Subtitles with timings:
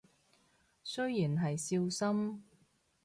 [0.83, 2.41] 雖然係少深